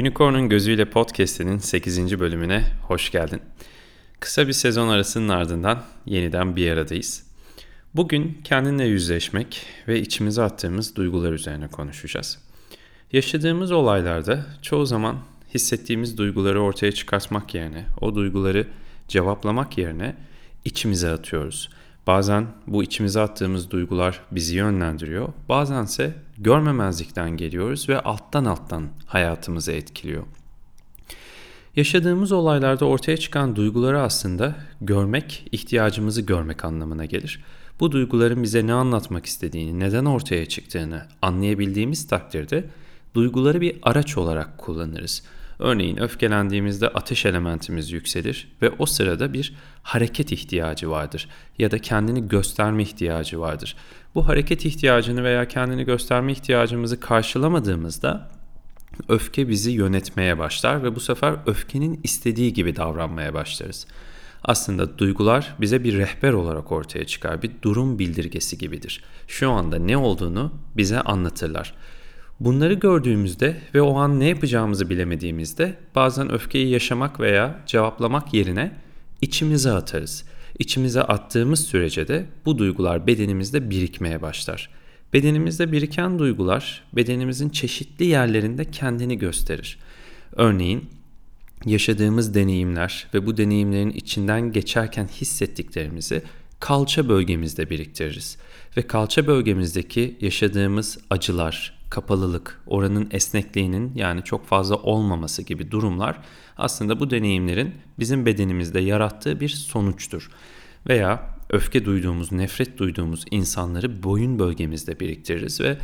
Unicorn'un 0.00 0.48
Gözüyle 0.48 0.84
Podcast'inin 0.84 1.58
8. 1.58 2.20
bölümüne 2.20 2.64
hoş 2.82 3.10
geldin. 3.10 3.40
Kısa 4.20 4.48
bir 4.48 4.52
sezon 4.52 4.88
arasının 4.88 5.28
ardından 5.28 5.82
yeniden 6.06 6.56
bir 6.56 6.70
aradayız. 6.70 7.26
Bugün 7.94 8.40
kendinle 8.44 8.84
yüzleşmek 8.84 9.66
ve 9.88 10.00
içimize 10.00 10.42
attığımız 10.42 10.96
duygular 10.96 11.32
üzerine 11.32 11.68
konuşacağız. 11.68 12.38
Yaşadığımız 13.12 13.72
olaylarda 13.72 14.46
çoğu 14.62 14.86
zaman 14.86 15.18
hissettiğimiz 15.54 16.18
duyguları 16.18 16.62
ortaya 16.62 16.92
çıkartmak 16.92 17.54
yerine, 17.54 17.84
o 18.00 18.14
duyguları 18.14 18.66
cevaplamak 19.08 19.78
yerine 19.78 20.16
içimize 20.64 21.10
atıyoruz. 21.10 21.70
Bazen 22.06 22.46
bu 22.66 22.82
içimize 22.82 23.20
attığımız 23.20 23.70
duygular 23.70 24.20
bizi 24.30 24.56
yönlendiriyor. 24.56 25.28
Bazense 25.48 26.14
görmemezlikten 26.38 27.30
geliyoruz 27.30 27.88
ve 27.88 28.00
alttan 28.00 28.44
alttan 28.44 28.88
hayatımızı 29.06 29.72
etkiliyor. 29.72 30.22
Yaşadığımız 31.76 32.32
olaylarda 32.32 32.84
ortaya 32.84 33.16
çıkan 33.16 33.56
duyguları 33.56 34.02
aslında 34.02 34.54
görmek, 34.80 35.48
ihtiyacımızı 35.52 36.22
görmek 36.22 36.64
anlamına 36.64 37.04
gelir. 37.04 37.44
Bu 37.80 37.92
duyguların 37.92 38.42
bize 38.42 38.66
ne 38.66 38.72
anlatmak 38.72 39.26
istediğini, 39.26 39.80
neden 39.80 40.04
ortaya 40.04 40.46
çıktığını 40.46 41.02
anlayabildiğimiz 41.22 42.06
takdirde 42.06 42.64
duyguları 43.14 43.60
bir 43.60 43.76
araç 43.82 44.18
olarak 44.18 44.58
kullanırız. 44.58 45.22
Örneğin 45.58 45.96
öfkelendiğimizde 45.96 46.88
ateş 46.88 47.26
elementimiz 47.26 47.92
yükselir 47.92 48.48
ve 48.62 48.70
o 48.78 48.86
sırada 48.86 49.32
bir 49.32 49.54
hareket 49.82 50.32
ihtiyacı 50.32 50.90
vardır 50.90 51.28
ya 51.58 51.70
da 51.70 51.78
kendini 51.78 52.28
gösterme 52.28 52.82
ihtiyacı 52.82 53.40
vardır. 53.40 53.76
Bu 54.14 54.28
hareket 54.28 54.64
ihtiyacını 54.64 55.24
veya 55.24 55.48
kendini 55.48 55.84
gösterme 55.84 56.32
ihtiyacımızı 56.32 57.00
karşılamadığımızda 57.00 58.30
öfke 59.08 59.48
bizi 59.48 59.70
yönetmeye 59.70 60.38
başlar 60.38 60.82
ve 60.82 60.94
bu 60.94 61.00
sefer 61.00 61.36
öfkenin 61.46 62.00
istediği 62.04 62.52
gibi 62.52 62.76
davranmaya 62.76 63.34
başlarız. 63.34 63.86
Aslında 64.44 64.98
duygular 64.98 65.54
bize 65.60 65.84
bir 65.84 65.98
rehber 65.98 66.32
olarak 66.32 66.72
ortaya 66.72 67.06
çıkar, 67.06 67.42
bir 67.42 67.50
durum 67.62 67.98
bildirgesi 67.98 68.58
gibidir. 68.58 69.04
Şu 69.28 69.50
anda 69.50 69.78
ne 69.78 69.96
olduğunu 69.96 70.52
bize 70.76 71.00
anlatırlar. 71.00 71.74
Bunları 72.40 72.74
gördüğümüzde 72.74 73.56
ve 73.74 73.82
o 73.82 73.96
an 73.98 74.20
ne 74.20 74.28
yapacağımızı 74.28 74.90
bilemediğimizde 74.90 75.74
bazen 75.94 76.32
öfkeyi 76.32 76.68
yaşamak 76.68 77.20
veya 77.20 77.60
cevaplamak 77.66 78.34
yerine 78.34 78.72
içimize 79.20 79.72
atarız. 79.72 80.24
İçimize 80.58 81.02
attığımız 81.02 81.66
sürece 81.66 82.08
de 82.08 82.26
bu 82.44 82.58
duygular 82.58 83.06
bedenimizde 83.06 83.70
birikmeye 83.70 84.22
başlar. 84.22 84.70
Bedenimizde 85.12 85.72
biriken 85.72 86.18
duygular 86.18 86.82
bedenimizin 86.92 87.48
çeşitli 87.48 88.04
yerlerinde 88.04 88.64
kendini 88.64 89.18
gösterir. 89.18 89.78
Örneğin 90.32 90.84
yaşadığımız 91.64 92.34
deneyimler 92.34 93.06
ve 93.14 93.26
bu 93.26 93.36
deneyimlerin 93.36 93.90
içinden 93.90 94.52
geçerken 94.52 95.08
hissettiklerimizi 95.08 96.22
kalça 96.60 97.08
bölgemizde 97.08 97.70
biriktiririz 97.70 98.36
ve 98.76 98.82
kalça 98.82 99.26
bölgemizdeki 99.26 100.16
yaşadığımız 100.20 100.98
acılar, 101.10 101.75
kapalılık, 101.90 102.62
oranın 102.66 103.08
esnekliğinin 103.10 103.92
yani 103.94 104.24
çok 104.24 104.46
fazla 104.46 104.76
olmaması 104.76 105.42
gibi 105.42 105.70
durumlar 105.70 106.18
aslında 106.56 107.00
bu 107.00 107.10
deneyimlerin 107.10 107.74
bizim 107.98 108.26
bedenimizde 108.26 108.80
yarattığı 108.80 109.40
bir 109.40 109.48
sonuçtur. 109.48 110.30
Veya 110.88 111.36
öfke 111.50 111.84
duyduğumuz, 111.84 112.32
nefret 112.32 112.78
duyduğumuz 112.78 113.24
insanları 113.30 114.02
boyun 114.02 114.38
bölgemizde 114.38 115.00
biriktiririz 115.00 115.60
ve 115.60 115.78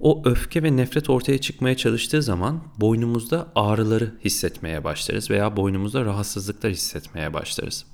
o 0.00 0.22
öfke 0.24 0.62
ve 0.62 0.76
nefret 0.76 1.10
ortaya 1.10 1.38
çıkmaya 1.38 1.76
çalıştığı 1.76 2.22
zaman 2.22 2.62
boynumuzda 2.80 3.48
ağrıları 3.54 4.14
hissetmeye 4.24 4.84
başlarız 4.84 5.30
veya 5.30 5.56
boynumuzda 5.56 6.04
rahatsızlıklar 6.04 6.72
hissetmeye 6.72 7.34
başlarız. 7.34 7.84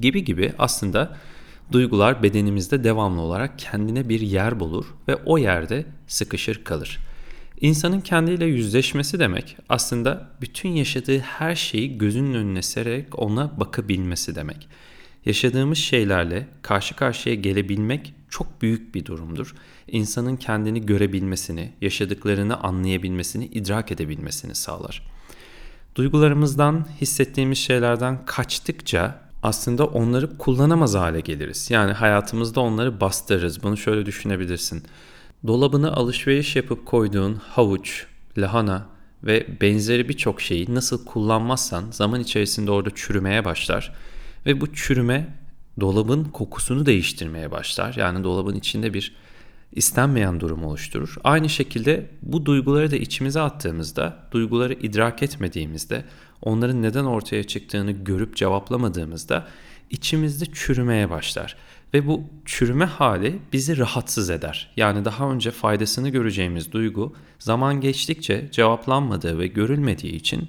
Gibi 0.00 0.24
gibi 0.24 0.52
aslında 0.58 1.16
duygular 1.72 2.22
bedenimizde 2.22 2.84
devamlı 2.84 3.20
olarak 3.20 3.58
kendine 3.58 4.08
bir 4.08 4.20
yer 4.20 4.60
bulur 4.60 4.84
ve 5.08 5.16
o 5.16 5.38
yerde 5.38 5.86
sıkışır 6.06 6.64
kalır. 6.64 6.98
İnsanın 7.60 8.00
kendiyle 8.00 8.44
yüzleşmesi 8.44 9.18
demek 9.18 9.56
aslında 9.68 10.30
bütün 10.40 10.68
yaşadığı 10.68 11.18
her 11.18 11.54
şeyi 11.54 11.98
gözünün 11.98 12.34
önüne 12.34 12.62
sererek 12.62 13.18
ona 13.18 13.60
bakabilmesi 13.60 14.34
demek. 14.34 14.68
Yaşadığımız 15.26 15.78
şeylerle 15.78 16.48
karşı 16.62 16.96
karşıya 16.96 17.34
gelebilmek 17.34 18.14
çok 18.28 18.62
büyük 18.62 18.94
bir 18.94 19.04
durumdur. 19.04 19.54
İnsanın 19.88 20.36
kendini 20.36 20.86
görebilmesini, 20.86 21.72
yaşadıklarını 21.80 22.56
anlayabilmesini, 22.56 23.46
idrak 23.46 23.92
edebilmesini 23.92 24.54
sağlar. 24.54 25.02
Duygularımızdan, 25.94 26.86
hissettiğimiz 27.00 27.58
şeylerden 27.58 28.26
kaçtıkça 28.26 29.23
aslında 29.44 29.86
onları 29.86 30.38
kullanamaz 30.38 30.94
hale 30.94 31.20
geliriz. 31.20 31.70
Yani 31.70 31.92
hayatımızda 31.92 32.60
onları 32.60 33.00
bastırırız. 33.00 33.62
Bunu 33.62 33.76
şöyle 33.76 34.06
düşünebilirsin. 34.06 34.82
Dolabına 35.46 35.92
alışveriş 35.92 36.56
yapıp 36.56 36.86
koyduğun 36.86 37.34
havuç, 37.34 38.06
lahana 38.38 38.86
ve 39.24 39.46
benzeri 39.60 40.08
birçok 40.08 40.40
şeyi 40.40 40.74
nasıl 40.74 41.04
kullanmazsan 41.04 41.84
zaman 41.90 42.20
içerisinde 42.20 42.70
orada 42.70 42.90
çürümeye 42.94 43.44
başlar. 43.44 43.94
Ve 44.46 44.60
bu 44.60 44.74
çürüme 44.74 45.36
dolabın 45.80 46.24
kokusunu 46.24 46.86
değiştirmeye 46.86 47.50
başlar. 47.50 47.94
Yani 47.94 48.24
dolabın 48.24 48.54
içinde 48.54 48.94
bir 48.94 49.14
istenmeyen 49.74 50.40
durum 50.40 50.64
oluşturur. 50.64 51.16
Aynı 51.24 51.48
şekilde 51.48 52.10
bu 52.22 52.46
duyguları 52.46 52.90
da 52.90 52.96
içimize 52.96 53.40
attığımızda, 53.40 54.28
duyguları 54.30 54.72
idrak 54.72 55.22
etmediğimizde, 55.22 56.04
onların 56.42 56.82
neden 56.82 57.04
ortaya 57.04 57.44
çıktığını 57.44 57.90
görüp 57.90 58.36
cevaplamadığımızda 58.36 59.46
içimizde 59.90 60.44
çürümeye 60.52 61.10
başlar. 61.10 61.56
Ve 61.94 62.06
bu 62.06 62.24
çürüme 62.44 62.84
hali 62.84 63.38
bizi 63.52 63.78
rahatsız 63.78 64.30
eder. 64.30 64.70
Yani 64.76 65.04
daha 65.04 65.30
önce 65.30 65.50
faydasını 65.50 66.08
göreceğimiz 66.08 66.72
duygu 66.72 67.14
zaman 67.38 67.80
geçtikçe 67.80 68.48
cevaplanmadığı 68.52 69.38
ve 69.38 69.46
görülmediği 69.46 70.12
için 70.12 70.48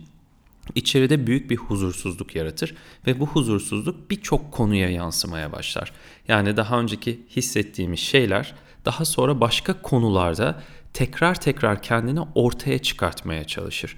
içeride 0.75 1.27
büyük 1.27 1.49
bir 1.49 1.55
huzursuzluk 1.55 2.35
yaratır 2.35 2.75
ve 3.07 3.19
bu 3.19 3.27
huzursuzluk 3.27 4.11
birçok 4.11 4.51
konuya 4.51 4.89
yansımaya 4.89 5.51
başlar. 5.51 5.91
Yani 6.27 6.57
daha 6.57 6.79
önceki 6.79 7.19
hissettiğimiz 7.35 7.99
şeyler 7.99 8.55
daha 8.85 9.05
sonra 9.05 9.41
başka 9.41 9.81
konularda 9.81 10.61
tekrar 10.93 11.41
tekrar 11.41 11.81
kendini 11.81 12.19
ortaya 12.35 12.79
çıkartmaya 12.79 13.43
çalışır. 13.43 13.97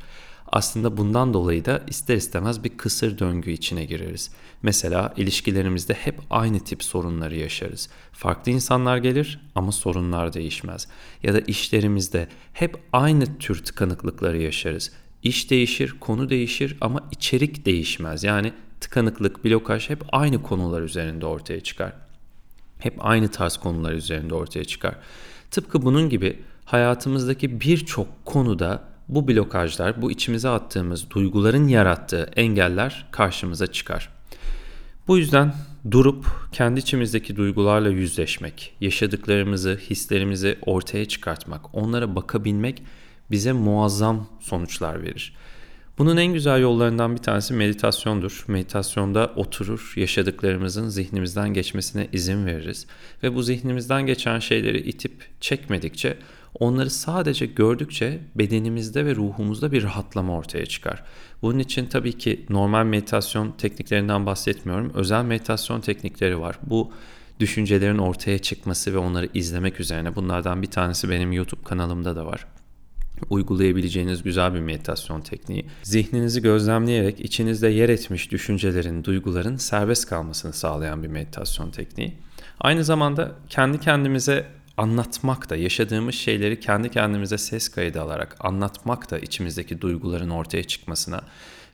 Aslında 0.52 0.98
bundan 0.98 1.34
dolayı 1.34 1.66
da 1.66 1.84
ister 1.88 2.16
istemez 2.16 2.64
bir 2.64 2.78
kısır 2.78 3.20
döngü 3.20 3.52
içine 3.52 3.86
gireriz. 3.86 4.31
Mesela 4.62 5.14
ilişkilerimizde 5.18 5.94
hep 5.94 6.20
aynı 6.30 6.59
tip 6.59 6.84
sorunları 6.84 7.36
yaşarız. 7.36 7.90
Farklı 8.12 8.52
insanlar 8.52 8.98
gelir 8.98 9.40
ama 9.56 9.72
sorunlar 9.72 10.34
değişmez. 10.34 10.88
Ya 11.24 11.34
da 11.34 11.40
işlerimizde 11.40 12.28
hep 12.54 12.78
aynı 12.94 13.38
tür 13.38 13.64
tıkanıklıkları 13.64 14.38
yaşarız. 14.42 14.92
İş 15.24 15.50
değişir, 15.50 15.96
konu 16.00 16.30
değişir 16.30 16.78
ama 16.81 17.09
içerik 17.12 17.66
değişmez. 17.66 18.24
Yani 18.24 18.54
tıkanıklık, 18.81 19.46
blokaj 19.46 19.90
hep 19.90 20.04
aynı 20.12 20.44
konular 20.44 20.81
üzerinde 20.81 21.25
ortaya 21.25 21.62
çıkar. 21.62 22.06
Hep 22.79 22.93
aynı 22.99 23.27
tarz 23.31 23.57
konular 23.57 23.93
üzerinde 23.93 24.33
ortaya 24.33 24.65
çıkar. 24.65 24.95
Tıpkı 25.51 25.81
bunun 25.81 26.09
gibi 26.09 26.39
hayatımızdaki 26.65 27.61
birçok 27.61 28.25
konuda 28.25 28.83
bu 29.07 29.27
blokajlar, 29.27 30.01
bu 30.01 30.11
içimize 30.11 30.49
attığımız 30.49 31.09
duyguların 31.11 31.67
yarattığı 31.67 32.31
engeller 32.35 33.07
karşımıza 33.11 33.67
çıkar. 33.67 34.09
Bu 35.07 35.17
yüzden 35.17 35.53
durup 35.91 36.25
kendi 36.51 36.79
içimizdeki 36.79 37.35
duygularla 37.35 37.89
yüzleşmek, 37.89 38.75
yaşadıklarımızı, 38.81 39.79
hislerimizi 39.89 40.57
ortaya 40.61 41.05
çıkartmak, 41.05 41.75
onlara 41.75 42.15
bakabilmek 42.15 42.83
bize 43.31 43.51
muazzam 43.51 44.27
sonuçlar 44.39 45.01
verir. 45.03 45.35
Bunun 45.97 46.18
en 46.18 46.33
güzel 46.33 46.62
yollarından 46.62 47.16
bir 47.16 47.21
tanesi 47.21 47.54
meditasyondur. 47.54 48.45
Meditasyonda 48.48 49.31
oturur, 49.36 49.94
yaşadıklarımızın 49.95 50.89
zihnimizden 50.89 51.54
geçmesine 51.54 52.07
izin 52.12 52.45
veririz 52.45 52.88
ve 53.24 53.36
bu 53.36 53.44
zihnimizden 53.44 54.06
geçen 54.06 54.39
şeyleri 54.39 54.80
itip 54.80 55.27
çekmedikçe 55.42 56.18
onları 56.60 56.89
sadece 56.89 57.45
gördükçe 57.45 58.19
bedenimizde 58.36 59.06
ve 59.06 59.16
ruhumuzda 59.16 59.71
bir 59.71 59.83
rahatlama 59.83 60.38
ortaya 60.38 60.66
çıkar. 60.66 61.04
Bunun 61.42 61.60
için 61.60 61.86
tabii 61.86 62.18
ki 62.18 62.45
normal 62.50 62.86
meditasyon 62.86 63.51
tekniklerinden 63.51 64.25
bahsetmiyorum. 64.25 64.92
Özel 64.95 65.24
meditasyon 65.24 65.81
teknikleri 65.81 66.39
var. 66.39 66.60
Bu 66.63 66.92
düşüncelerin 67.39 67.98
ortaya 67.98 68.39
çıkması 68.39 68.94
ve 68.94 68.98
onları 68.98 69.30
izlemek 69.33 69.80
üzerine. 69.80 70.16
Bunlardan 70.16 70.62
bir 70.62 70.71
tanesi 70.71 71.10
benim 71.10 71.31
YouTube 71.31 71.63
kanalımda 71.63 72.16
da 72.16 72.25
var 72.25 72.48
uygulayabileceğiniz 73.30 74.24
güzel 74.24 74.54
bir 74.54 74.60
meditasyon 74.60 75.22
tekniği. 75.22 75.66
Zihninizi 75.84 76.42
gözlemleyerek 76.42 77.19
içinizde 77.19 77.68
yer 77.68 77.90
etmiş 77.90 78.31
düşüncelerin, 78.31 79.04
duyguların 79.04 79.56
serbest 79.56 80.10
kalmasını 80.10 80.54
sağlayan 80.54 81.04
bir 81.04 81.08
meditasyon 81.08 81.72
tekniği. 81.72 82.14
Aynı 82.60 82.84
zamanda 82.84 83.31
kendi 83.50 83.80
kendimize 83.80 84.46
anlatmak 84.78 85.50
da, 85.50 85.56
yaşadığımız 85.56 86.16
şeyleri 86.16 86.60
kendi 86.60 86.90
kendimize 86.92 87.38
ses 87.38 87.69
kaydı 87.69 88.02
alarak 88.02 88.36
anlatmak 88.40 89.12
da 89.12 89.19
içimizdeki 89.19 89.81
duyguların 89.81 90.30
ortaya 90.30 90.64
çıkmasına 90.64 91.22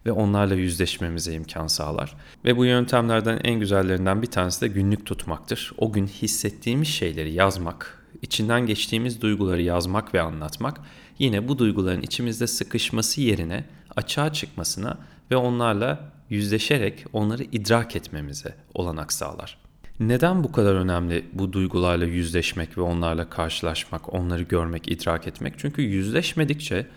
ve 0.05 0.11
onlarla 0.11 0.55
yüzleşmemize 0.55 1.33
imkan 1.33 1.67
sağlar. 1.67 2.15
Ve 2.45 2.57
bu 2.57 2.65
yöntemlerden 2.65 3.39
en 3.43 3.59
güzellerinden 3.59 4.21
bir 4.21 4.27
tanesi 4.27 4.61
de 4.61 4.67
günlük 4.67 5.05
tutmaktır. 5.05 5.71
O 5.77 5.91
gün 5.91 6.07
hissettiğimiz 6.07 6.87
şeyleri 6.87 7.33
yazmak, 7.33 8.03
içinden 8.21 8.65
geçtiğimiz 8.65 9.21
duyguları 9.21 9.61
yazmak 9.61 10.13
ve 10.13 10.21
anlatmak 10.21 10.79
yine 11.19 11.47
bu 11.47 11.57
duyguların 11.57 12.01
içimizde 12.01 12.47
sıkışması 12.47 13.21
yerine 13.21 13.65
açığa 13.95 14.33
çıkmasına 14.33 14.97
ve 15.31 15.35
onlarla 15.35 16.11
yüzleşerek 16.29 17.05
onları 17.13 17.43
idrak 17.43 17.95
etmemize 17.95 18.55
olanak 18.73 19.13
sağlar. 19.13 19.57
Neden 19.99 20.43
bu 20.43 20.51
kadar 20.51 20.75
önemli 20.75 21.25
bu 21.33 21.53
duygularla 21.53 22.05
yüzleşmek 22.05 22.77
ve 22.77 22.81
onlarla 22.81 23.29
karşılaşmak, 23.29 24.13
onları 24.13 24.43
görmek, 24.43 24.91
idrak 24.91 25.27
etmek? 25.27 25.53
Çünkü 25.57 25.81
yüzleşmedikçe 25.81 26.87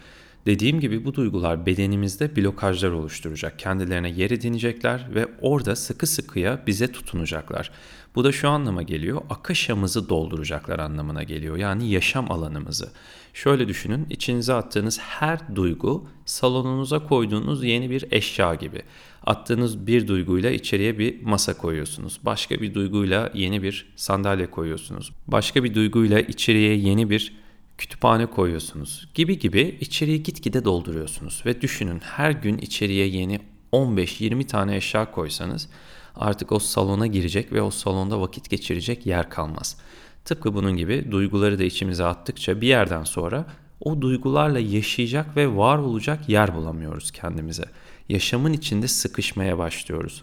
dediğim 0.47 0.81
gibi 0.81 1.05
bu 1.05 1.15
duygular 1.15 1.67
bedenimizde 1.67 2.37
blokajlar 2.37 2.91
oluşturacak. 2.91 3.59
Kendilerine 3.59 4.11
yer 4.11 4.31
edinecekler 4.31 5.15
ve 5.15 5.27
orada 5.41 5.77
sıkı 5.77 6.07
sıkıya 6.07 6.63
bize 6.67 6.93
tutunacaklar. 6.93 7.71
Bu 8.15 8.25
da 8.25 8.33
şu 8.33 8.49
anlama 8.49 8.83
geliyor, 8.83 9.23
akışamızı 9.31 10.09
dolduracaklar 10.09 10.79
anlamına 10.79 11.23
geliyor. 11.23 11.57
Yani 11.57 11.91
yaşam 11.91 12.31
alanımızı. 12.31 12.89
Şöyle 13.35 13.69
düşünün, 13.69 14.07
içinize 14.11 14.55
attığınız 14.55 14.99
her 15.01 15.57
duygu 15.57 16.09
salonunuza 16.25 17.07
koyduğunuz 17.07 17.65
yeni 17.65 17.91
bir 17.91 18.05
eşya 18.11 18.55
gibi. 18.55 18.83
Attığınız 19.27 19.87
bir 19.87 20.09
duyguyla 20.09 20.51
içeriye 20.51 20.99
bir 20.99 21.23
masa 21.23 21.57
koyuyorsunuz. 21.57 22.21
Başka 22.23 22.61
bir 22.61 22.75
duyguyla 22.75 23.31
yeni 23.35 23.63
bir 23.63 23.87
sandalye 23.97 24.51
koyuyorsunuz. 24.51 25.13
Başka 25.27 25.65
bir 25.65 25.75
duyguyla 25.75 26.21
içeriye 26.21 26.77
yeni 26.77 27.11
bir 27.11 27.46
kütüphane 27.79 28.27
koyuyorsunuz 28.27 29.09
gibi 29.15 29.39
gibi 29.39 29.79
içeriği 29.81 30.23
gitgide 30.23 30.65
dolduruyorsunuz 30.65 31.43
ve 31.47 31.61
düşünün 31.61 32.01
her 32.01 32.31
gün 32.31 32.59
içeriye 32.59 33.07
yeni 33.07 33.41
15-20 33.73 34.47
tane 34.47 34.77
eşya 34.77 35.11
koysanız 35.11 35.69
artık 36.15 36.53
o 36.53 36.59
salona 36.59 37.07
girecek 37.07 37.53
ve 37.53 37.63
o 37.63 37.71
salonda 37.71 38.21
vakit 38.21 38.51
geçirecek 38.51 39.07
yer 39.07 39.31
kalmaz. 39.31 39.77
Tıpkı 40.25 40.55
bunun 40.55 40.77
gibi 40.77 41.11
duyguları 41.11 41.59
da 41.59 41.65
içimize 41.65 42.05
attıkça 42.05 42.61
bir 42.61 42.69
yerden 42.69 43.05
sonra 43.05 43.47
o 43.81 44.01
duygularla 44.01 44.59
yaşayacak 44.59 45.37
ve 45.37 45.57
var 45.57 45.79
olacak 45.79 46.29
yer 46.29 46.55
bulamıyoruz 46.55 47.11
kendimize. 47.11 47.65
Yaşamın 48.09 48.53
içinde 48.53 48.89
sıkışmaya 48.89 49.59
başlıyoruz. 49.59 50.23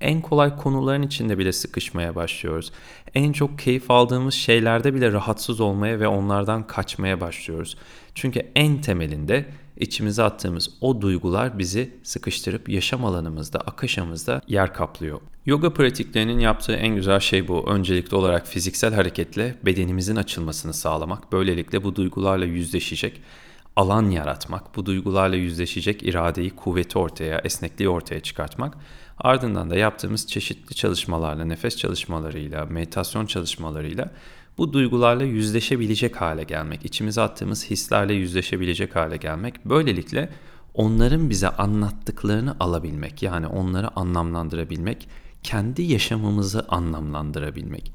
En 0.00 0.20
kolay 0.20 0.56
konuların 0.56 1.02
içinde 1.02 1.38
bile 1.38 1.52
sıkışmaya 1.52 2.14
başlıyoruz. 2.14 2.72
En 3.14 3.32
çok 3.32 3.58
keyif 3.58 3.90
aldığımız 3.90 4.34
şeylerde 4.34 4.94
bile 4.94 5.12
rahatsız 5.12 5.60
olmaya 5.60 6.00
ve 6.00 6.08
onlardan 6.08 6.66
kaçmaya 6.66 7.20
başlıyoruz. 7.20 7.76
Çünkü 8.14 8.40
en 8.54 8.80
temelinde 8.80 9.46
içimize 9.76 10.22
attığımız 10.22 10.70
o 10.80 11.00
duygular 11.00 11.58
bizi 11.58 11.94
sıkıştırıp 12.02 12.68
yaşam 12.68 13.04
alanımızda, 13.04 13.60
akışamızda 13.60 14.40
yer 14.48 14.74
kaplıyor. 14.74 15.20
Yoga 15.46 15.72
pratiklerinin 15.72 16.38
yaptığı 16.38 16.72
en 16.72 16.94
güzel 16.94 17.20
şey 17.20 17.48
bu. 17.48 17.64
Öncelikli 17.70 18.14
olarak 18.14 18.46
fiziksel 18.46 18.94
hareketle 18.94 19.54
bedenimizin 19.64 20.16
açılmasını 20.16 20.74
sağlamak. 20.74 21.32
Böylelikle 21.32 21.84
bu 21.84 21.96
duygularla 21.96 22.44
yüzleşecek 22.44 23.20
alan 23.76 24.10
yaratmak, 24.10 24.76
bu 24.76 24.86
duygularla 24.86 25.36
yüzleşecek 25.36 26.02
iradeyi, 26.02 26.50
kuvveti 26.50 26.98
ortaya, 26.98 27.38
esnekliği 27.38 27.88
ortaya 27.88 28.20
çıkartmak. 28.20 28.78
Ardından 29.18 29.70
da 29.70 29.76
yaptığımız 29.76 30.26
çeşitli 30.26 30.74
çalışmalarla, 30.74 31.44
nefes 31.44 31.76
çalışmalarıyla, 31.76 32.66
meditasyon 32.66 33.26
çalışmalarıyla 33.26 34.10
bu 34.58 34.72
duygularla 34.72 35.24
yüzleşebilecek 35.24 36.20
hale 36.20 36.44
gelmek, 36.44 36.84
içimize 36.84 37.20
attığımız 37.20 37.70
hislerle 37.70 38.14
yüzleşebilecek 38.14 38.96
hale 38.96 39.16
gelmek. 39.16 39.64
Böylelikle 39.64 40.28
onların 40.74 41.30
bize 41.30 41.48
anlattıklarını 41.48 42.56
alabilmek, 42.60 43.22
yani 43.22 43.46
onları 43.46 43.96
anlamlandırabilmek, 43.96 45.08
kendi 45.42 45.82
yaşamımızı 45.82 46.66
anlamlandırabilmek. 46.68 47.92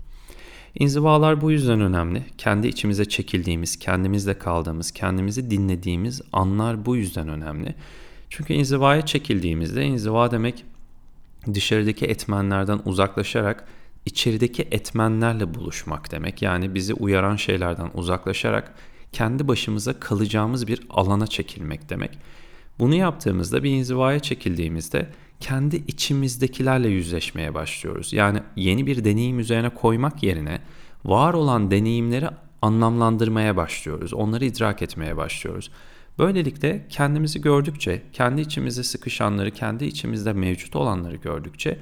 İnzivalar 0.76 1.42
bu 1.42 1.52
yüzden 1.52 1.82
önemli. 1.82 2.26
Kendi 2.38 2.68
içimize 2.68 3.06
çekildiğimiz, 3.06 3.80
kendimizle 3.80 4.40
kaldığımız, 4.40 4.92
kendimizi 4.92 5.52
dinlediğimiz 5.52 6.22
anlar 6.34 6.86
bu 6.86 6.96
yüzden 6.96 7.28
önemli. 7.28 7.76
Çünkü 8.30 8.54
inzivaya 8.54 9.06
çekildiğimizde 9.06 9.86
inziva 9.86 10.32
demek 10.32 10.66
dışarıdaki 11.54 12.06
etmenlerden 12.06 12.80
uzaklaşarak 12.86 13.68
içerideki 14.06 14.68
etmenlerle 14.72 15.54
buluşmak 15.54 16.12
demek. 16.12 16.42
Yani 16.42 16.76
bizi 16.76 16.94
uyaran 16.94 17.36
şeylerden 17.36 17.90
uzaklaşarak 17.94 18.74
kendi 19.12 19.48
başımıza 19.48 20.00
kalacağımız 20.00 20.68
bir 20.68 20.82
alana 20.90 21.28
çekilmek 21.28 21.90
demek. 21.90 22.18
Bunu 22.80 22.96
yaptığımızda 22.96 23.64
bir 23.64 23.70
inzivaya 23.70 24.20
çekildiğimizde 24.20 25.10
kendi 25.40 25.76
içimizdekilerle 25.76 26.88
yüzleşmeye 26.88 27.54
başlıyoruz. 27.54 28.14
Yani 28.14 28.40
yeni 28.56 28.88
bir 28.88 29.04
deneyim 29.04 29.40
üzerine 29.40 29.70
koymak 29.70 30.24
yerine 30.24 30.62
var 31.06 31.34
olan 31.34 31.72
deneyimleri 31.72 32.28
anlamlandırmaya 32.62 33.56
başlıyoruz. 33.58 34.14
Onları 34.14 34.46
idrak 34.46 34.82
etmeye 34.82 35.18
başlıyoruz. 35.18 35.72
Böylelikle 36.20 36.86
kendimizi 36.90 37.42
gördükçe, 37.42 38.02
kendi 38.14 38.42
içimize 38.42 38.84
sıkışanları, 38.84 39.52
kendi 39.52 39.86
içimizde 39.86 40.34
mevcut 40.34 40.76
olanları 40.76 41.16
gördükçe 41.16 41.80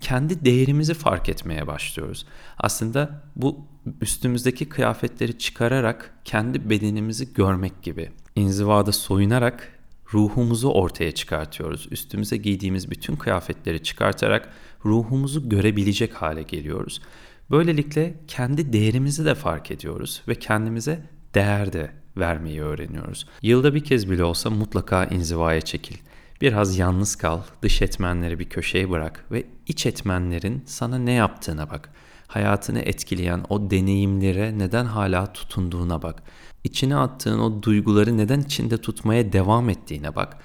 kendi 0.00 0.44
değerimizi 0.44 0.94
fark 0.94 1.28
etmeye 1.28 1.66
başlıyoruz. 1.66 2.26
Aslında 2.58 3.22
bu 3.36 3.66
üstümüzdeki 4.00 4.68
kıyafetleri 4.68 5.38
çıkararak 5.38 6.14
kendi 6.24 6.70
bedenimizi 6.70 7.34
görmek 7.34 7.82
gibi. 7.82 8.10
İnzivada 8.36 8.92
soyunarak 8.92 9.78
ruhumuzu 10.14 10.68
ortaya 10.68 11.12
çıkartıyoruz. 11.12 11.88
Üstümüze 11.90 12.36
giydiğimiz 12.36 12.90
bütün 12.90 13.16
kıyafetleri 13.16 13.82
çıkartarak 13.82 14.48
ruhumuzu 14.84 15.48
görebilecek 15.48 16.14
hale 16.14 16.42
geliyoruz. 16.42 17.02
Böylelikle 17.50 18.14
kendi 18.28 18.72
değerimizi 18.72 19.24
de 19.24 19.34
fark 19.34 19.70
ediyoruz 19.70 20.22
ve 20.28 20.34
kendimize 20.34 21.02
değer 21.34 21.72
de 21.72 21.90
vermeyi 22.16 22.62
öğreniyoruz. 22.62 23.26
Yılda 23.42 23.74
bir 23.74 23.84
kez 23.84 24.10
bile 24.10 24.24
olsa 24.24 24.50
mutlaka 24.50 25.04
inzivaya 25.04 25.60
çekil. 25.60 25.96
Biraz 26.40 26.78
yalnız 26.78 27.16
kal, 27.16 27.40
dış 27.62 27.82
etmenleri 27.82 28.38
bir 28.38 28.48
köşeye 28.48 28.90
bırak 28.90 29.24
ve 29.30 29.44
iç 29.66 29.86
etmenlerin 29.86 30.62
sana 30.66 30.98
ne 30.98 31.12
yaptığına 31.12 31.70
bak. 31.70 31.90
Hayatını 32.26 32.80
etkileyen 32.80 33.44
o 33.48 33.70
deneyimlere 33.70 34.58
neden 34.58 34.84
hala 34.84 35.32
tutunduğuna 35.32 36.02
bak 36.02 36.22
içine 36.64 36.96
attığın 36.96 37.38
o 37.38 37.62
duyguları 37.62 38.16
neden 38.16 38.40
içinde 38.40 38.78
tutmaya 38.78 39.32
devam 39.32 39.68
ettiğine 39.68 40.16
bak 40.16 40.36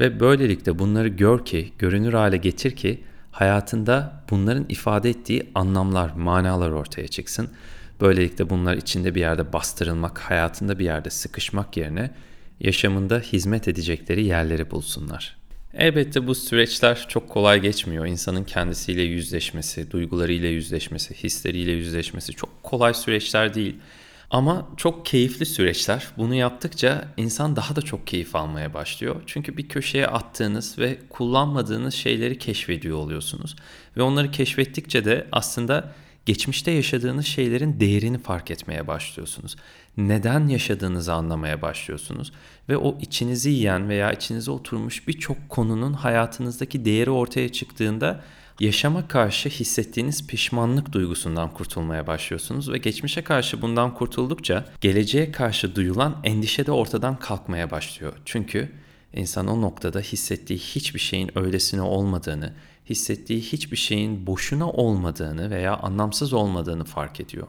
ve 0.00 0.20
böylelikle 0.20 0.78
bunları 0.78 1.08
gör 1.08 1.44
ki, 1.44 1.72
görünür 1.78 2.12
hale 2.12 2.36
getir 2.36 2.76
ki 2.76 3.04
hayatında 3.30 4.24
bunların 4.30 4.64
ifade 4.68 5.10
ettiği 5.10 5.50
anlamlar, 5.54 6.12
manalar 6.16 6.70
ortaya 6.70 7.08
çıksın. 7.08 7.50
Böylelikle 8.02 8.50
bunlar 8.50 8.76
içinde 8.76 9.14
bir 9.14 9.20
yerde 9.20 9.52
bastırılmak, 9.52 10.18
hayatında 10.18 10.78
bir 10.78 10.84
yerde 10.84 11.10
sıkışmak 11.10 11.76
yerine 11.76 12.10
yaşamında 12.60 13.18
hizmet 13.18 13.68
edecekleri 13.68 14.24
yerleri 14.24 14.70
bulsunlar. 14.70 15.36
Elbette 15.74 16.26
bu 16.26 16.34
süreçler 16.34 17.06
çok 17.08 17.28
kolay 17.28 17.60
geçmiyor. 17.60 18.06
İnsanın 18.06 18.44
kendisiyle 18.44 19.02
yüzleşmesi, 19.02 19.90
duygularıyla 19.90 20.48
yüzleşmesi, 20.48 21.14
hisleriyle 21.14 21.70
yüzleşmesi 21.70 22.32
çok 22.32 22.62
kolay 22.62 22.94
süreçler 22.94 23.54
değil. 23.54 23.76
Ama 24.30 24.68
çok 24.76 25.06
keyifli 25.06 25.46
süreçler. 25.46 26.06
Bunu 26.16 26.34
yaptıkça 26.34 27.08
insan 27.16 27.56
daha 27.56 27.76
da 27.76 27.82
çok 27.82 28.06
keyif 28.06 28.36
almaya 28.36 28.74
başlıyor. 28.74 29.16
Çünkü 29.26 29.56
bir 29.56 29.68
köşeye 29.68 30.06
attığınız 30.06 30.78
ve 30.78 30.98
kullanmadığınız 31.10 31.94
şeyleri 31.94 32.38
keşfediyor 32.38 32.96
oluyorsunuz. 32.96 33.56
Ve 33.96 34.02
onları 34.02 34.30
keşfettikçe 34.30 35.04
de 35.04 35.26
aslında 35.32 35.92
geçmişte 36.26 36.70
yaşadığınız 36.70 37.26
şeylerin 37.26 37.80
değerini 37.80 38.18
fark 38.18 38.50
etmeye 38.50 38.86
başlıyorsunuz. 38.86 39.56
Neden 39.96 40.48
yaşadığınızı 40.48 41.12
anlamaya 41.12 41.62
başlıyorsunuz 41.62 42.32
ve 42.68 42.76
o 42.76 42.98
içinizi 43.00 43.50
yiyen 43.50 43.88
veya 43.88 44.12
içinize 44.12 44.50
oturmuş 44.50 45.08
birçok 45.08 45.48
konunun 45.48 45.92
hayatınızdaki 45.92 46.84
değeri 46.84 47.10
ortaya 47.10 47.48
çıktığında 47.48 48.20
yaşama 48.60 49.08
karşı 49.08 49.48
hissettiğiniz 49.48 50.26
pişmanlık 50.26 50.92
duygusundan 50.92 51.54
kurtulmaya 51.54 52.06
başlıyorsunuz 52.06 52.72
ve 52.72 52.78
geçmişe 52.78 53.22
karşı 53.22 53.62
bundan 53.62 53.94
kurtuldukça 53.94 54.64
geleceğe 54.80 55.32
karşı 55.32 55.76
duyulan 55.76 56.20
endişe 56.24 56.66
de 56.66 56.72
ortadan 56.72 57.18
kalkmaya 57.18 57.70
başlıyor. 57.70 58.12
Çünkü 58.24 58.72
insan 59.14 59.46
o 59.46 59.60
noktada 59.60 60.00
hissettiği 60.00 60.58
hiçbir 60.58 61.00
şeyin 61.00 61.38
öylesine 61.38 61.82
olmadığını, 61.82 62.52
hissettiği 62.90 63.40
hiçbir 63.40 63.76
şeyin 63.76 64.26
boşuna 64.26 64.70
olmadığını 64.70 65.50
veya 65.50 65.76
anlamsız 65.76 66.32
olmadığını 66.32 66.84
fark 66.84 67.20
ediyor. 67.20 67.46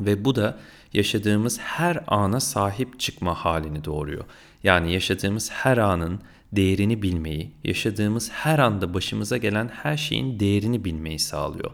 Ve 0.00 0.24
bu 0.24 0.36
da 0.36 0.58
yaşadığımız 0.92 1.58
her 1.58 2.04
ana 2.06 2.40
sahip 2.40 3.00
çıkma 3.00 3.34
halini 3.34 3.84
doğuruyor. 3.84 4.24
Yani 4.62 4.92
yaşadığımız 4.92 5.50
her 5.50 5.78
anın 5.78 6.20
değerini 6.52 7.02
bilmeyi, 7.02 7.50
yaşadığımız 7.64 8.30
her 8.30 8.58
anda 8.58 8.94
başımıza 8.94 9.36
gelen 9.36 9.68
her 9.68 9.96
şeyin 9.96 10.40
değerini 10.40 10.84
bilmeyi 10.84 11.18
sağlıyor. 11.18 11.70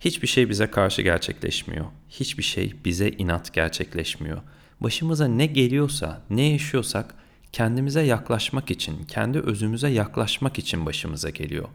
Hiçbir 0.00 0.28
şey 0.28 0.48
bize 0.48 0.66
karşı 0.66 1.02
gerçekleşmiyor. 1.02 1.86
Hiçbir 2.08 2.42
şey 2.42 2.74
bize 2.84 3.08
inat 3.08 3.52
gerçekleşmiyor. 3.52 4.38
Başımıza 4.80 5.28
ne 5.28 5.46
geliyorsa, 5.46 6.22
ne 6.30 6.42
yaşıyorsak 6.42 7.14
kendimize 7.52 8.00
yaklaşmak 8.00 8.70
için, 8.70 9.04
kendi 9.04 9.38
özümüze 9.38 9.88
yaklaşmak 9.88 10.58
için 10.58 10.86
başımıza 10.86 11.30
geliyor. 11.30 11.68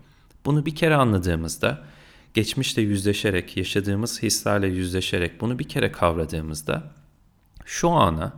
Bunu 0.46 0.66
bir 0.66 0.76
kere 0.76 0.96
anladığımızda, 0.96 1.84
geçmişte 2.34 2.82
yüzleşerek, 2.82 3.58
yaşadığımız 3.58 4.24
hislerle 4.24 4.68
yüzleşerek 4.68 5.42
bunu 5.42 5.60
bir 5.60 5.70
kere 5.70 5.92
kavradığımızda 5.92 6.92
şu 7.66 7.90
ana 7.90 8.34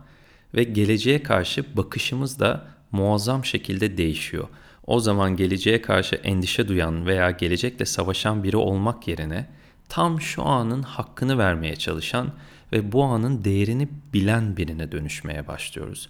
ve 0.54 0.64
geleceğe 0.64 1.22
karşı 1.22 1.76
bakışımız 1.76 2.40
da 2.40 2.66
muazzam 2.92 3.44
şekilde 3.44 3.96
değişiyor. 3.96 4.48
O 4.86 5.00
zaman 5.00 5.36
geleceğe 5.36 5.82
karşı 5.82 6.16
endişe 6.16 6.68
duyan 6.68 7.06
veya 7.06 7.30
gelecekle 7.30 7.84
savaşan 7.84 8.44
biri 8.44 8.56
olmak 8.56 9.08
yerine 9.08 9.48
tam 9.88 10.20
şu 10.20 10.42
anın 10.42 10.82
hakkını 10.82 11.38
vermeye 11.38 11.76
çalışan 11.76 12.32
ve 12.72 12.92
bu 12.92 13.04
anın 13.04 13.44
değerini 13.44 13.88
bilen 14.12 14.56
birine 14.56 14.92
dönüşmeye 14.92 15.46
başlıyoruz. 15.46 16.08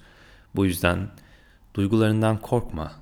Bu 0.58 0.66
yüzden 0.66 1.08
duygularından 1.74 2.40
korkma, 2.40 2.92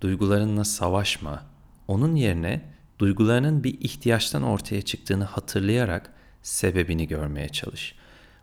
duygularınla 0.00 0.64
savaşma. 0.64 1.42
Onun 1.86 2.14
yerine 2.14 2.60
duygularının 2.98 3.64
bir 3.64 3.80
ihtiyaçtan 3.80 4.42
ortaya 4.42 4.82
çıktığını 4.82 5.24
hatırlayarak 5.24 6.10
sebebini 6.42 7.08
görmeye 7.08 7.48
çalış. 7.48 7.94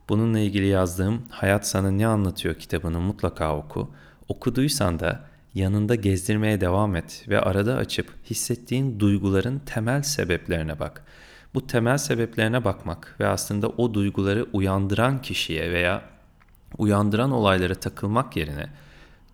Bununla 0.09 0.39
ilgili 0.39 0.65
yazdığım 0.67 1.21
Hayat 1.29 1.67
Sana 1.67 1.91
Ne 1.91 2.07
Anlatıyor 2.07 2.55
kitabını 2.55 2.99
mutlaka 2.99 3.57
oku. 3.57 3.91
Okuduysan 4.27 4.99
da 4.99 5.25
yanında 5.53 5.95
gezdirmeye 5.95 6.61
devam 6.61 6.95
et 6.95 7.25
ve 7.27 7.41
arada 7.41 7.75
açıp 7.75 8.13
hissettiğin 8.29 8.99
duyguların 8.99 9.59
temel 9.59 10.01
sebeplerine 10.01 10.79
bak. 10.79 11.03
Bu 11.53 11.67
temel 11.67 11.97
sebeplerine 11.97 12.65
bakmak 12.65 13.15
ve 13.19 13.27
aslında 13.27 13.69
o 13.69 13.93
duyguları 13.93 14.47
uyandıran 14.53 15.21
kişiye 15.21 15.71
veya 15.71 16.14
uyandıran 16.77 17.31
olaylara 17.31 17.75
takılmak 17.75 18.35
yerine 18.35 18.69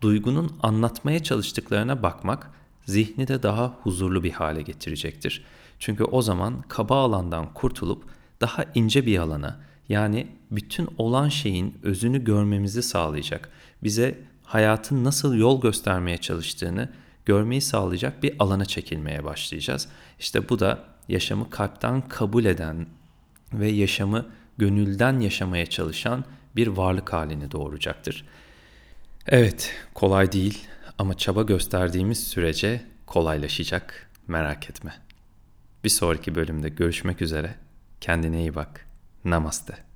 duygunun 0.01 0.51
anlatmaya 0.63 1.24
çalıştıklarına 1.24 2.03
bakmak 2.03 2.51
zihni 2.86 3.27
de 3.27 3.43
daha 3.43 3.67
huzurlu 3.83 4.24
bir 4.24 4.31
hale 4.31 4.62
getirecektir. 4.62 5.43
Çünkü 5.79 6.03
o 6.03 6.21
zaman 6.21 6.62
kaba 6.67 7.03
alandan 7.03 7.53
kurtulup 7.53 8.03
daha 8.41 8.65
ince 8.75 9.05
bir 9.05 9.17
alana 9.17 9.60
yani 9.89 10.27
bütün 10.51 10.88
olan 10.98 11.29
şeyin 11.29 11.77
özünü 11.83 12.24
görmemizi 12.24 12.83
sağlayacak. 12.83 13.50
Bize 13.83 14.19
hayatın 14.43 15.03
nasıl 15.03 15.36
yol 15.36 15.62
göstermeye 15.62 16.17
çalıştığını 16.17 16.89
görmeyi 17.25 17.62
sağlayacak 17.62 18.24
bir 18.24 18.33
alana 18.39 18.65
çekilmeye 18.65 19.24
başlayacağız. 19.24 19.88
İşte 20.19 20.50
bu 20.50 20.60
da 20.60 20.83
yaşamı 21.07 21.50
kalpten 21.50 22.01
kabul 22.01 22.45
eden 22.45 22.86
ve 23.53 23.67
yaşamı 23.67 24.25
gönülden 24.57 25.19
yaşamaya 25.19 25.65
çalışan 25.65 26.24
bir 26.55 26.67
varlık 26.67 27.13
halini 27.13 27.51
doğuracaktır. 27.51 28.25
Evet, 29.27 29.74
kolay 29.93 30.31
değil 30.31 30.67
ama 30.98 31.17
çaba 31.17 31.41
gösterdiğimiz 31.41 32.27
sürece 32.27 32.81
kolaylaşacak. 33.05 34.10
Merak 34.27 34.70
etme. 34.70 34.93
Bir 35.84 35.89
sonraki 35.89 36.36
bölümde 36.36 36.70
görüşmek 36.70 37.22
üzere. 37.22 37.55
Kendine 38.01 38.39
iyi 38.39 38.55
bak. 38.55 38.86
Namaste. 39.25 39.90